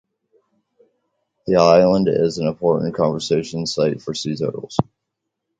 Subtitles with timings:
[1.45, 4.75] The island is an important conservation site for sea turtles.